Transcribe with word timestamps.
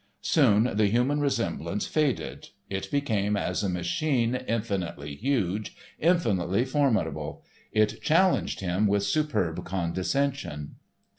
Soon 0.23 0.63
the 0.77 0.87
human 0.87 1.19
resemblance 1.19 1.85
faded. 1.85 2.49
It 2.71 2.89
became 2.89 3.37
as 3.37 3.61
a 3.63 3.69
machine 3.69 4.33
infinitely 4.33 5.13
huge, 5.13 5.75
infinitely 5.99 6.65
formidable. 6.65 7.43
It 7.71 8.01
challenged 8.01 8.61
him 8.61 8.87
with 8.87 9.03
superb 9.03 9.63
condescension. 9.63 10.77